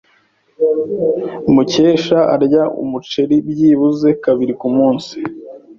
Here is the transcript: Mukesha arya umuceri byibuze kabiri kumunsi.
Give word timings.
Mukesha 1.53 2.19
arya 2.35 2.63
umuceri 2.83 3.35
byibuze 3.49 4.09
kabiri 4.23 4.53
kumunsi. 4.61 5.15